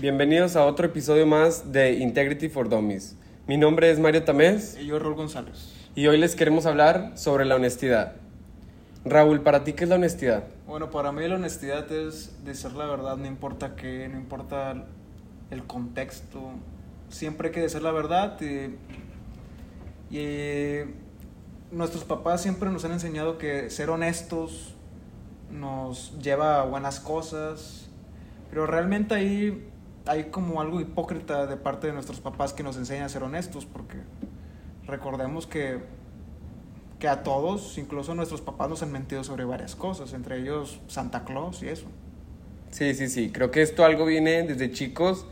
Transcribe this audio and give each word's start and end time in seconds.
Bienvenidos 0.00 0.56
a 0.56 0.64
otro 0.64 0.86
episodio 0.86 1.26
más 1.26 1.72
de 1.72 1.92
Integrity 1.92 2.48
for 2.48 2.70
Dummies. 2.70 3.16
Mi 3.46 3.58
nombre 3.58 3.90
es 3.90 3.98
Mario 3.98 4.24
Tamés 4.24 4.78
Y 4.80 4.86
yo, 4.86 4.98
Raúl 4.98 5.14
González. 5.14 5.74
y 5.94 6.06
hoy 6.06 6.16
les 6.16 6.34
queremos 6.34 6.64
hablar 6.64 7.12
sobre 7.18 7.44
la 7.44 7.56
honestidad. 7.56 8.14
Raúl, 9.04 9.42
¿para 9.42 9.62
ti 9.62 9.74
qué 9.74 9.84
es 9.84 9.90
la 9.90 9.96
honestidad? 9.96 10.44
Bueno, 10.66 10.90
para 10.90 11.12
mí 11.12 11.28
la 11.28 11.34
honestidad 11.34 11.92
es 11.92 12.42
decir 12.46 12.72
la 12.72 12.86
verdad, 12.86 13.18
no 13.18 13.26
importa 13.26 13.76
qué, 13.76 14.08
no 14.08 14.16
importa 14.16 14.86
el 15.50 15.64
contexto. 15.64 16.52
Siempre 17.10 17.48
hay 17.48 17.54
que 17.54 17.60
decir 17.60 17.82
la 17.82 17.92
verdad. 17.92 18.40
Y, 18.40 20.16
y 20.16 20.78
nuestros 21.70 22.04
papás 22.04 22.40
siempre 22.40 22.70
nos 22.70 22.86
han 22.86 22.92
enseñado 22.92 23.36
que 23.36 23.68
ser 23.68 23.90
honestos 23.90 24.74
nos 25.50 26.18
lleva 26.22 26.62
a 26.62 26.64
buenas 26.64 27.00
cosas. 27.00 27.90
Pero 28.48 28.66
realmente 28.66 29.14
ahí 29.14 29.69
hay 30.06 30.24
como 30.24 30.60
algo 30.60 30.80
hipócrita 30.80 31.46
de 31.46 31.56
parte 31.56 31.88
de 31.88 31.92
nuestros 31.92 32.20
papás 32.20 32.52
que 32.52 32.62
nos 32.62 32.76
enseñan 32.76 33.04
a 33.04 33.08
ser 33.08 33.22
honestos, 33.22 33.66
porque 33.66 33.98
recordemos 34.86 35.46
que, 35.46 35.78
que 36.98 37.08
a 37.08 37.22
todos, 37.22 37.78
incluso 37.78 38.14
nuestros 38.14 38.40
papás, 38.40 38.68
nos 38.68 38.82
han 38.82 38.92
mentido 38.92 39.24
sobre 39.24 39.44
varias 39.44 39.76
cosas, 39.76 40.12
entre 40.12 40.38
ellos 40.40 40.80
Santa 40.88 41.24
Claus 41.24 41.62
y 41.62 41.68
eso. 41.68 41.86
Sí, 42.70 42.94
sí, 42.94 43.08
sí. 43.08 43.30
Creo 43.30 43.50
que 43.50 43.62
esto 43.62 43.84
algo 43.84 44.06
viene 44.06 44.42
desde 44.44 44.70
chicos 44.70 45.26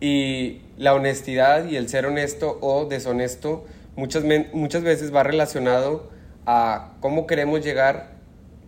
y 0.00 0.62
la 0.76 0.94
honestidad 0.94 1.66
y 1.66 1.76
el 1.76 1.88
ser 1.88 2.06
honesto 2.06 2.58
o 2.60 2.86
deshonesto 2.86 3.64
muchas, 3.96 4.24
muchas 4.52 4.82
veces 4.82 5.14
va 5.14 5.22
relacionado 5.22 6.10
a 6.46 6.94
cómo 7.00 7.26
queremos 7.26 7.64
llegar, 7.64 8.16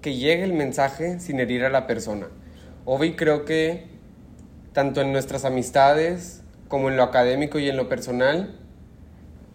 que 0.02 0.16
llegue 0.16 0.44
el 0.44 0.52
mensaje 0.52 1.20
sin 1.20 1.40
herir 1.40 1.64
a 1.64 1.70
la 1.70 1.86
persona. 1.86 2.26
Obvio, 2.84 3.14
creo 3.16 3.44
que 3.44 3.89
tanto 4.72 5.00
en 5.00 5.12
nuestras 5.12 5.44
amistades 5.44 6.42
como 6.68 6.88
en 6.88 6.96
lo 6.96 7.02
académico 7.02 7.58
y 7.58 7.68
en 7.68 7.76
lo 7.76 7.88
personal, 7.88 8.56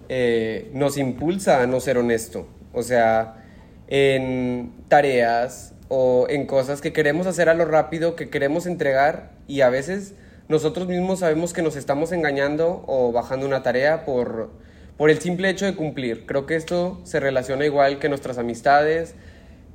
eh, 0.09 0.69
nos 0.73 0.97
impulsa 0.97 1.61
a 1.61 1.67
no 1.67 1.79
ser 1.79 1.97
honesto. 1.97 2.47
O 2.73 2.83
sea, 2.83 3.43
en 3.87 4.73
tareas 4.87 5.73
o 5.87 6.27
en 6.29 6.45
cosas 6.45 6.81
que 6.81 6.93
queremos 6.93 7.27
hacer 7.27 7.49
a 7.49 7.53
lo 7.53 7.65
rápido, 7.65 8.15
que 8.15 8.29
queremos 8.29 8.65
entregar 8.65 9.31
y 9.47 9.61
a 9.61 9.69
veces 9.69 10.13
nosotros 10.47 10.87
mismos 10.87 11.19
sabemos 11.19 11.53
que 11.53 11.61
nos 11.61 11.75
estamos 11.75 12.11
engañando 12.11 12.83
o 12.87 13.11
bajando 13.11 13.45
una 13.45 13.63
tarea 13.63 14.05
por, 14.05 14.51
por 14.97 15.09
el 15.09 15.19
simple 15.19 15.49
hecho 15.49 15.65
de 15.65 15.75
cumplir. 15.75 16.25
Creo 16.25 16.45
que 16.45 16.55
esto 16.55 16.99
se 17.03 17.19
relaciona 17.19 17.65
igual 17.65 17.99
que 17.99 18.09
nuestras 18.09 18.37
amistades, 18.37 19.15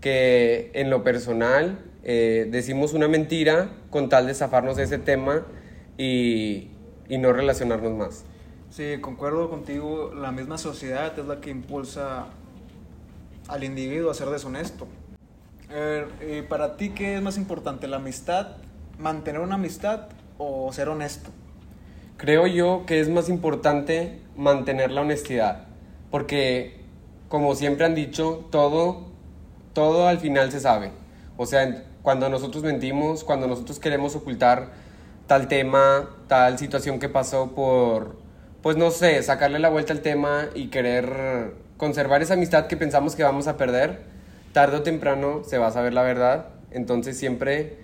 que 0.00 0.70
en 0.74 0.90
lo 0.90 1.02
personal 1.04 1.78
eh, 2.02 2.48
decimos 2.50 2.94
una 2.94 3.08
mentira 3.08 3.70
con 3.90 4.08
tal 4.08 4.26
de 4.26 4.34
zafarnos 4.34 4.76
de 4.76 4.84
ese 4.84 4.98
tema 4.98 5.46
y, 5.98 6.68
y 7.08 7.18
no 7.18 7.32
relacionarnos 7.32 7.92
más. 7.92 8.24
Sí, 8.70 8.98
concuerdo 9.00 9.50
contigo, 9.50 10.12
la 10.14 10.30
misma 10.30 10.56
sociedad 10.56 11.18
es 11.18 11.26
la 11.26 11.40
que 11.40 11.50
impulsa 11.50 12.26
al 13.48 13.64
individuo 13.64 14.10
a 14.10 14.14
ser 14.14 14.28
deshonesto. 14.28 14.86
Eh, 15.72 16.44
para 16.48 16.76
ti, 16.76 16.90
¿qué 16.90 17.16
es 17.16 17.22
más 17.22 17.36
importante, 17.36 17.86
la 17.86 17.96
amistad, 17.96 18.56
mantener 18.98 19.40
una 19.40 19.56
amistad 19.56 20.08
o 20.38 20.72
ser 20.72 20.88
honesto? 20.88 21.30
Creo 22.16 22.46
yo 22.46 22.84
que 22.86 23.00
es 23.00 23.08
más 23.08 23.28
importante 23.28 24.20
mantener 24.36 24.90
la 24.90 25.02
honestidad, 25.02 25.68
porque 26.10 26.80
como 27.28 27.54
siempre 27.54 27.86
han 27.86 27.94
dicho, 27.94 28.46
todo, 28.50 29.09
todo 29.72 30.08
al 30.08 30.18
final 30.18 30.50
se 30.50 30.60
sabe. 30.60 30.90
O 31.36 31.46
sea, 31.46 31.84
cuando 32.02 32.28
nosotros 32.28 32.62
mentimos, 32.62 33.24
cuando 33.24 33.46
nosotros 33.46 33.78
queremos 33.78 34.16
ocultar 34.16 34.70
tal 35.26 35.48
tema, 35.48 36.10
tal 36.28 36.58
situación 36.58 36.98
que 36.98 37.08
pasó 37.08 37.52
por, 37.52 38.16
pues 38.62 38.76
no 38.76 38.91
sé, 38.91 39.22
sacarle 39.22 39.58
la 39.58 39.68
vuelta 39.68 39.92
al 39.92 40.00
tema 40.00 40.48
y 40.54 40.68
querer 40.68 41.54
conservar 41.76 42.22
esa 42.22 42.34
amistad 42.34 42.66
que 42.66 42.76
pensamos 42.76 43.16
que 43.16 43.22
vamos 43.22 43.46
a 43.46 43.56
perder, 43.56 44.00
tarde 44.53 44.78
o 44.78 44.82
temprano 44.82 45.42
se 45.44 45.58
va 45.58 45.69
a 45.69 45.70
saber 45.70 45.94
la 45.94 46.02
verdad. 46.02 46.48
Entonces 46.70 47.16
siempre 47.16 47.78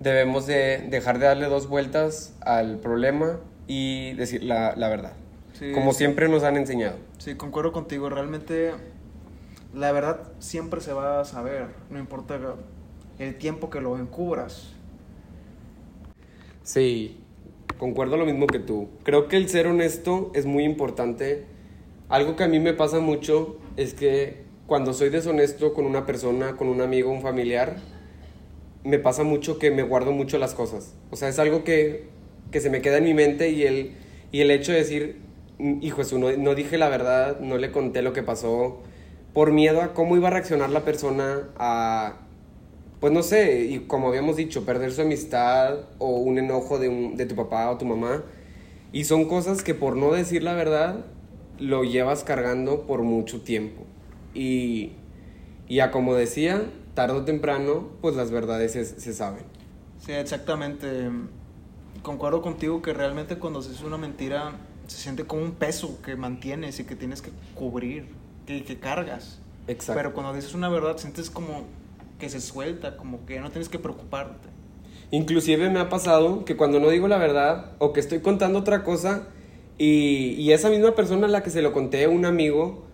debemos 0.00 0.46
de 0.46 0.86
dejar 0.90 1.18
de 1.18 1.26
darle 1.26 1.46
dos 1.46 1.68
vueltas 1.68 2.34
al 2.40 2.78
problema 2.78 3.38
y 3.66 4.12
decir 4.14 4.42
la, 4.42 4.74
la 4.76 4.88
verdad. 4.88 5.12
Sí, 5.58 5.72
como 5.72 5.92
sí. 5.92 5.98
siempre 5.98 6.28
nos 6.28 6.42
han 6.42 6.56
enseñado. 6.56 6.96
Sí, 7.18 7.36
concuerdo 7.36 7.72
contigo, 7.72 8.08
realmente 8.08 8.72
la 9.74 9.92
verdad 9.92 10.32
siempre 10.38 10.80
se 10.80 10.92
va 10.92 11.20
a 11.20 11.24
saber, 11.24 11.66
no 11.90 11.98
importa 11.98 12.38
el 13.18 13.38
tiempo 13.38 13.70
que 13.70 13.80
lo 13.80 13.98
encubras. 13.98 14.72
Sí, 16.62 17.20
concuerdo 17.78 18.16
lo 18.16 18.26
mismo 18.26 18.46
que 18.46 18.58
tú. 18.58 18.88
Creo 19.02 19.28
que 19.28 19.36
el 19.36 19.48
ser 19.48 19.66
honesto 19.66 20.30
es 20.34 20.46
muy 20.46 20.64
importante. 20.64 21.44
Algo 22.08 22.36
que 22.36 22.44
a 22.44 22.48
mí 22.48 22.60
me 22.60 22.74
pasa 22.74 23.00
mucho 23.00 23.58
es 23.76 23.94
que 23.94 24.42
cuando 24.66 24.92
soy 24.92 25.08
deshonesto 25.08 25.72
con 25.74 25.86
una 25.86 26.06
persona, 26.06 26.56
con 26.56 26.68
un 26.68 26.80
amigo, 26.80 27.10
un 27.10 27.22
familiar, 27.22 27.76
me 28.84 28.98
pasa 28.98 29.22
mucho 29.22 29.58
que 29.58 29.70
me 29.70 29.82
guardo 29.82 30.12
mucho 30.12 30.38
las 30.38 30.54
cosas. 30.54 30.94
O 31.10 31.16
sea, 31.16 31.28
es 31.28 31.38
algo 31.38 31.64
que, 31.64 32.08
que 32.50 32.60
se 32.60 32.70
me 32.70 32.82
queda 32.82 32.98
en 32.98 33.04
mi 33.04 33.14
mente 33.14 33.50
y 33.50 33.62
el, 33.64 33.92
y 34.30 34.40
el 34.40 34.50
hecho 34.50 34.72
de 34.72 34.78
decir, 34.78 35.20
"Mm, 35.58 35.78
hijo 35.82 36.02
no, 36.18 36.32
no 36.36 36.54
dije 36.54 36.78
la 36.78 36.88
verdad, 36.88 37.40
no 37.40 37.58
le 37.58 37.70
conté 37.72 38.02
lo 38.02 38.12
que 38.12 38.22
pasó, 38.22 38.82
por 39.34 39.52
miedo 39.52 39.82
a 39.82 39.94
cómo 39.94 40.16
iba 40.16 40.28
a 40.28 40.30
reaccionar 40.32 40.70
la 40.70 40.84
persona 40.84 41.48
a, 41.56 42.16
pues 43.00 43.12
no 43.12 43.22
sé, 43.22 43.64
y 43.66 43.80
como 43.80 44.08
habíamos 44.08 44.36
dicho, 44.36 44.64
perder 44.64 44.92
su 44.92 45.02
amistad 45.02 45.80
o 45.98 46.08
un 46.18 46.38
enojo 46.38 46.78
de, 46.78 46.88
un- 46.88 47.16
de 47.16 47.26
tu 47.26 47.34
papá 47.36 47.70
o 47.70 47.78
tu 47.78 47.84
mamá. 47.86 48.24
Y 48.92 49.04
son 49.04 49.26
cosas 49.26 49.62
que 49.62 49.74
por 49.74 49.96
no 49.96 50.12
decir 50.12 50.42
la 50.42 50.54
verdad 50.54 51.06
lo 51.58 51.84
llevas 51.84 52.24
cargando 52.24 52.86
por 52.86 53.02
mucho 53.02 53.42
tiempo. 53.42 53.84
Y, 54.34 54.92
y 55.68 55.80
a 55.80 55.90
como 55.90 56.14
decía, 56.14 56.70
tarde 56.94 57.18
o 57.18 57.24
temprano, 57.24 57.88
pues 58.02 58.16
las 58.16 58.30
verdades 58.30 58.72
se, 58.72 58.84
se 58.84 59.12
saben. 59.14 59.44
Sí, 59.98 60.12
exactamente. 60.12 61.10
Concuerdo 62.02 62.42
contigo 62.42 62.82
que 62.82 62.92
realmente 62.92 63.38
cuando 63.38 63.62
se 63.62 63.72
hace 63.72 63.84
una 63.86 63.98
mentira 63.98 64.52
se 64.86 64.98
siente 64.98 65.26
como 65.26 65.42
un 65.42 65.52
peso 65.54 66.02
que 66.02 66.16
mantienes 66.16 66.80
y 66.80 66.84
que 66.84 66.96
tienes 66.96 67.22
que 67.22 67.30
cubrir, 67.54 68.08
que, 68.46 68.64
que 68.64 68.78
cargas. 68.78 69.40
Exacto. 69.68 69.98
Pero 69.98 70.14
cuando 70.14 70.32
dices 70.34 70.54
una 70.54 70.68
verdad 70.68 70.96
sientes 70.98 71.30
como 71.30 71.64
que 72.18 72.28
se 72.28 72.40
suelta, 72.40 72.96
como 72.96 73.24
que 73.26 73.40
no 73.40 73.50
tienes 73.50 73.68
que 73.68 73.78
preocuparte. 73.78 74.48
Inclusive 75.10 75.68
me 75.70 75.80
ha 75.80 75.88
pasado 75.88 76.44
que 76.44 76.56
cuando 76.56 76.80
no 76.80 76.88
digo 76.88 77.08
la 77.08 77.18
verdad 77.18 77.72
o 77.78 77.92
que 77.92 78.00
estoy 78.00 78.20
contando 78.20 78.60
otra 78.60 78.82
cosa 78.82 79.28
y, 79.76 80.34
y 80.38 80.52
esa 80.52 80.70
misma 80.70 80.94
persona 80.94 81.26
a 81.26 81.30
la 81.30 81.42
que 81.42 81.50
se 81.50 81.62
lo 81.62 81.72
conté, 81.72 82.06
un 82.06 82.24
amigo, 82.24 82.84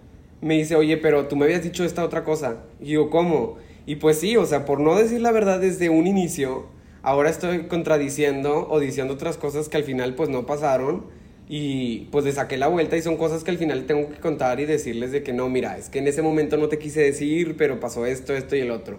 me 0.41 0.55
dice, 0.55 0.77
oye, 0.77 0.97
pero 0.97 1.27
tú 1.27 1.37
me 1.37 1.45
habías 1.45 1.63
dicho 1.63 1.85
esta 1.85 2.05
otra 2.05 2.25
cosa. 2.25 2.65
Y 2.81 2.87
digo, 2.87 3.11
¿cómo? 3.11 3.57
Y 3.87 3.97
pues 3.97 4.19
sí, 4.19 4.37
o 4.37 4.47
sea, 4.47 4.65
por 4.65 4.81
no 4.81 4.97
decir 4.97 5.21
la 5.21 5.33
verdad 5.33 5.61
desde 5.61 5.89
un 5.89 6.07
inicio, 6.07 6.67
ahora 7.03 7.31
estoy 7.31 7.67
contradiciendo 7.69 8.67
o 8.69 8.81
diciendo 8.81 9.15
otras 9.15 9.37
cosas 9.37 9.69
que 9.69 9.77
al 9.77 9.85
final 9.85 10.15
pues 10.15 10.29
no 10.29 10.47
pasaron 10.47 11.07
y 11.49 12.01
pues 12.11 12.25
le 12.27 12.33
saqué 12.33 12.59
la 12.59 12.69
vuelta 12.69 12.97
y 12.97 13.03
son 13.03 13.17
cosas 13.17 13.43
que 13.43 13.51
al 13.51 13.59
final 13.59 13.87
tengo 13.87 14.11
que 14.11 14.17
contar 14.17 14.61
y 14.61 14.67
decirles 14.67 15.13
de 15.13 15.23
que 15.23 15.33
no, 15.33 15.49
mira, 15.49 15.79
es 15.79 15.89
que 15.89 15.99
en 15.99 16.07
ese 16.07 16.21
momento 16.21 16.59
no 16.59 16.69
te 16.69 16.79
quise 16.79 17.01
decir, 17.01 17.57
pero 17.57 17.81
pasó 17.81 18.05
esto, 18.05 18.35
esto 18.35 18.55
y 18.55 18.61
el 18.61 18.71
otro. 18.71 18.99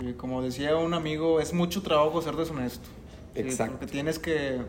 Sí, 0.00 0.14
como 0.14 0.42
decía 0.42 0.76
un 0.76 0.94
amigo, 0.94 1.40
es 1.40 1.52
mucho 1.52 1.82
trabajo 1.82 2.22
ser 2.22 2.36
deshonesto. 2.36 2.88
Sí, 3.34 3.40
Exacto. 3.40 3.78
Porque 3.78 3.92
tienes 3.92 4.18
que 4.18 4.60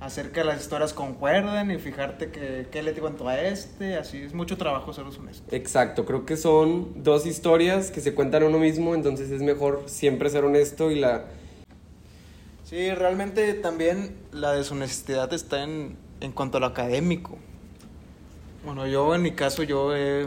hacer 0.00 0.30
que 0.30 0.44
las 0.44 0.60
historias 0.60 0.92
concuerden 0.92 1.70
y 1.70 1.78
fijarte 1.78 2.30
que 2.30 2.66
qué 2.70 2.82
le 2.82 2.92
cuento 2.92 3.26
a 3.26 3.40
este, 3.40 3.96
así 3.96 4.18
es 4.18 4.34
mucho 4.34 4.58
trabajo 4.58 4.92
ser 4.92 5.06
deshonesto. 5.06 5.54
Exacto, 5.54 6.04
creo 6.04 6.26
que 6.26 6.36
son 6.36 7.02
dos 7.02 7.24
historias 7.26 7.90
que 7.90 8.00
se 8.00 8.14
cuentan 8.14 8.42
a 8.42 8.46
uno 8.46 8.58
mismo, 8.58 8.94
entonces 8.94 9.30
es 9.30 9.40
mejor 9.40 9.84
siempre 9.86 10.28
ser 10.28 10.44
honesto 10.44 10.90
y 10.90 10.96
la... 10.96 11.24
Sí, 12.64 12.90
realmente 12.90 13.54
también 13.54 14.14
la 14.30 14.52
deshonestidad 14.52 15.32
está 15.32 15.62
en, 15.62 15.96
en 16.20 16.32
cuanto 16.32 16.58
a 16.58 16.60
lo 16.60 16.66
académico. 16.66 17.38
Bueno, 18.64 18.86
yo 18.86 19.14
en 19.14 19.22
mi 19.22 19.32
caso 19.32 19.62
yo 19.62 19.94
he 19.96 20.26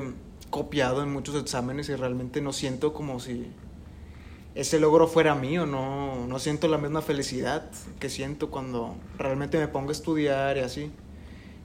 copiado 0.50 1.04
en 1.04 1.12
muchos 1.12 1.36
exámenes 1.36 1.90
y 1.90 1.96
realmente 1.96 2.42
no 2.42 2.54
siento 2.54 2.94
como 2.94 3.20
si 3.20 3.48
ese 4.56 4.80
logro 4.80 5.08
fuera 5.08 5.34
mío, 5.36 5.66
no, 5.66 6.28
no 6.28 6.40
siento 6.40 6.68
la 6.68 6.78
misma 6.78 7.02
felicidad 7.02 7.70
que 8.00 8.10
siento 8.10 8.50
cuando 8.50 8.96
realmente 9.18 9.58
me 9.58 9.68
pongo 9.68 9.90
a 9.90 9.92
estudiar 9.94 10.58
y 10.58 10.62
así. 10.62 10.92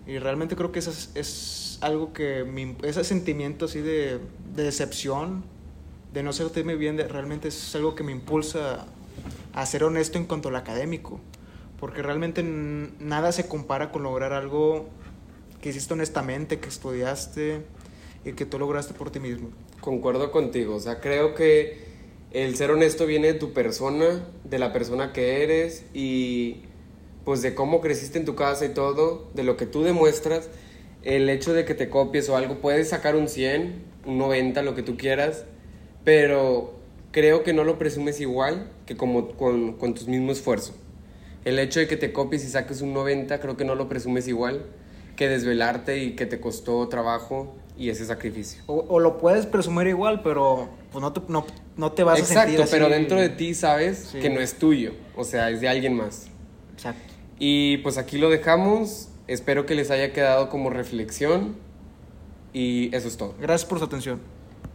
Y 0.07 0.19
realmente 0.19 0.55
creo 0.55 0.71
que 0.71 0.79
eso 0.79 0.91
es, 0.91 1.11
es 1.15 1.79
algo 1.81 2.13
que, 2.13 2.45
me, 2.45 2.77
ese 2.83 3.03
sentimiento 3.03 3.65
así 3.65 3.81
de, 3.81 4.21
de 4.55 4.63
decepción, 4.63 5.43
de 6.13 6.23
no 6.23 6.33
sentirme 6.33 6.77
bien, 6.77 6.97
de- 6.97 7.09
realmente 7.09 7.49
es 7.49 7.75
algo 7.75 7.97
que 7.97 8.05
me 8.05 8.13
impulsa 8.13 8.87
a 9.53 9.67
ser 9.67 9.83
honesto 9.83 10.19
en 10.19 10.25
cuanto 10.27 10.49
al 10.51 10.57
académico. 10.57 11.19
Porque 11.79 12.03
realmente 12.03 12.43
nada 12.43 13.33
se 13.33 13.47
compara 13.47 13.93
con 13.93 14.03
lograr 14.03 14.33
algo 14.33 14.87
que 15.61 15.71
hiciste 15.71 15.95
honestamente, 15.95 16.59
que 16.59 16.69
estudiaste 16.69 17.63
y 18.25 18.33
que 18.33 18.47
tú 18.47 18.59
lograste 18.59 18.95
por 18.95 19.11
ti 19.11 19.21
mismo. 19.21 19.51
Concuerdo 19.81 20.33
contigo, 20.33 20.75
o 20.75 20.81
sea, 20.81 21.01
creo 21.01 21.35
que 21.35 21.85
el 22.33 22.57
ser 22.57 22.71
honesto 22.71 23.07
viene 23.07 23.29
de 23.29 23.35
tu 23.35 23.53
persona, 23.53 24.27
de 24.45 24.59
la 24.59 24.73
persona 24.73 25.13
que 25.13 25.43
eres 25.43 25.85
y 25.95 26.63
pues 27.25 27.43
de 27.43 27.55
cómo 27.55 27.81
creciste 27.81 28.19
en 28.19 28.25
tu 28.25 28.35
casa 28.35 28.65
y 28.65 28.69
todo, 28.71 29.29
de 29.35 29.43
lo 29.43 29.57
que 29.57 29.67
tú 29.67 29.83
demuestras, 29.83 30.49
el 31.03 31.29
hecho 31.29 31.53
de 31.53 31.65
que 31.65 31.75
te 31.75 31.89
copies 31.89 32.29
o 32.29 32.37
algo, 32.37 32.61
puedes 32.61 32.91
sacar 32.91 33.17
un 33.17 33.29
100, 33.29 33.83
un 34.07 34.19
90, 34.19 34.63
lo 34.63 34.75
que 34.75 34.83
tú 34.83 34.97
quieras, 34.97 35.45
pero 36.05 36.75
creo 37.11 37.43
que 37.43 37.53
no 37.53 37.65
lo 37.65 37.79
presumes 37.79 38.21
igual 38.21 38.71
que 38.87 38.97
como 38.97 39.31
con, 39.31 39.73
con 39.73 39.95
tu 39.95 40.07
mismo 40.07 40.31
esfuerzo. 40.31 40.75
El 41.47 41.59
hecho 41.59 41.81
de 41.81 41.87
que 41.89 41.97
te 41.97 42.13
copies 42.13 42.45
y 42.45 42.49
saques 42.49 42.83
un 42.83 42.93
90, 42.93 43.41
creo 43.41 43.57
que 43.57 43.65
no 43.65 43.75
lo 43.75 43.89
presumes 43.89 44.29
igual 44.29 44.67
que 45.17 45.29
desvelarte 45.29 46.03
y 46.03 46.15
que 46.17 46.27
te 46.27 46.41
costó 46.41 46.87
trabajo 46.89 47.55
y 47.79 47.89
ese 47.89 48.05
sacrificio. 48.05 48.63
O, 48.67 48.85
o 48.89 49.01
lo 49.01 49.17
puedes 49.17 49.47
presumir 49.47 49.87
igual, 49.87 50.23
pero 50.23 50.69
pues 50.93 51.01
no 51.01 51.13
te, 51.13 51.23
no, 51.29 51.47
no 51.77 51.93
te 51.93 52.03
vas 52.03 52.21
a 52.21 52.25
sentir 52.25 52.37
Exacto, 52.39 52.63
así. 52.65 52.73
pero 52.73 52.89
dentro 52.91 53.19
de 53.21 53.31
ti 53.31 53.55
sabes 53.55 54.09
Sí. 54.13 54.19
que 54.19 54.29
no 54.29 54.41
es 54.41 54.55
tuyo, 54.59 54.93
o 55.17 55.25
sea, 55.25 55.49
es 55.51 55.61
de 55.63 55.69
alguien 55.69 55.95
más. 55.95 56.27
Exacto. 56.75 57.15
Y 57.39 57.79
pues 57.79 57.97
aquí 57.97 58.19
lo 58.19 58.29
dejamos, 58.29 59.09
espero 59.27 59.65
que 59.67 59.75
les 59.75 59.91
haya 59.91 60.13
quedado 60.13 60.49
como 60.51 60.69
reflexión 60.69 61.55
y 62.53 62.95
eso 62.95 63.09
es 63.09 63.17
todo. 63.17 63.35
Gracias 63.41 63.69
por 63.69 63.79
su 63.79 63.85
atención. 63.85 64.21